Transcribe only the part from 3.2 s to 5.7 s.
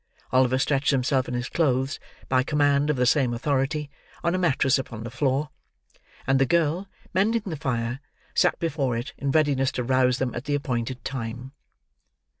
authority, on a mattress upon the floor;